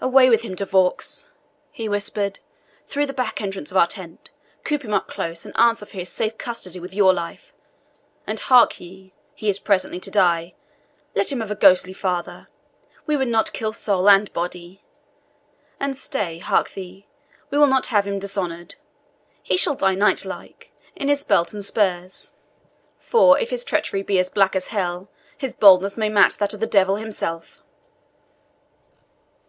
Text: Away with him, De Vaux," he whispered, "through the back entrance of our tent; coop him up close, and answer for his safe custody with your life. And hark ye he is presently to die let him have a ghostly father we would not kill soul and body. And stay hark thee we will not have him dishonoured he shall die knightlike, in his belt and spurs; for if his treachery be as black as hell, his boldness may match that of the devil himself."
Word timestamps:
Away 0.00 0.30
with 0.30 0.42
him, 0.42 0.54
De 0.54 0.64
Vaux," 0.64 1.28
he 1.72 1.88
whispered, 1.88 2.38
"through 2.86 3.04
the 3.06 3.12
back 3.12 3.40
entrance 3.40 3.72
of 3.72 3.76
our 3.76 3.88
tent; 3.88 4.30
coop 4.62 4.84
him 4.84 4.94
up 4.94 5.08
close, 5.08 5.44
and 5.44 5.56
answer 5.58 5.84
for 5.86 5.94
his 5.96 6.08
safe 6.08 6.38
custody 6.38 6.78
with 6.78 6.94
your 6.94 7.12
life. 7.12 7.52
And 8.24 8.38
hark 8.38 8.78
ye 8.78 9.12
he 9.34 9.48
is 9.48 9.58
presently 9.58 9.98
to 9.98 10.10
die 10.12 10.54
let 11.16 11.32
him 11.32 11.40
have 11.40 11.50
a 11.50 11.56
ghostly 11.56 11.92
father 11.92 12.46
we 13.08 13.16
would 13.16 13.26
not 13.26 13.52
kill 13.52 13.72
soul 13.72 14.08
and 14.08 14.32
body. 14.32 14.84
And 15.80 15.96
stay 15.96 16.38
hark 16.38 16.74
thee 16.74 17.08
we 17.50 17.58
will 17.58 17.66
not 17.66 17.86
have 17.86 18.06
him 18.06 18.20
dishonoured 18.20 18.76
he 19.42 19.56
shall 19.56 19.74
die 19.74 19.96
knightlike, 19.96 20.70
in 20.94 21.08
his 21.08 21.24
belt 21.24 21.52
and 21.52 21.64
spurs; 21.64 22.30
for 23.00 23.36
if 23.36 23.50
his 23.50 23.64
treachery 23.64 24.02
be 24.04 24.20
as 24.20 24.30
black 24.30 24.54
as 24.54 24.68
hell, 24.68 25.08
his 25.36 25.56
boldness 25.56 25.96
may 25.96 26.08
match 26.08 26.36
that 26.36 26.54
of 26.54 26.60
the 26.60 26.68
devil 26.68 26.94
himself." 26.94 27.62